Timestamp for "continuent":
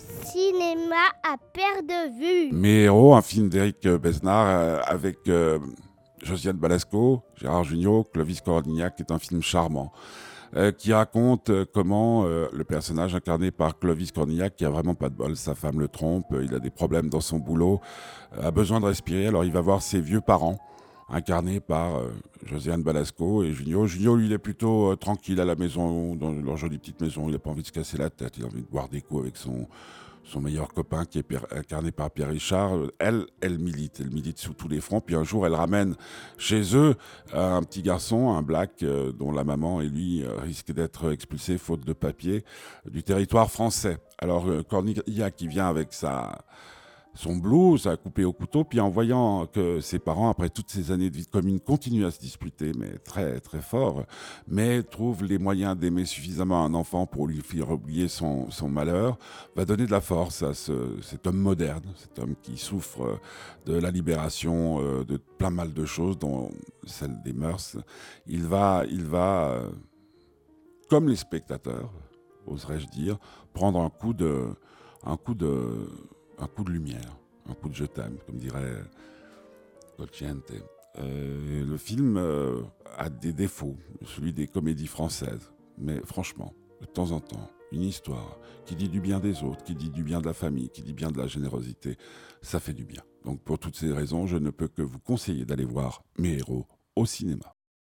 51.58-52.06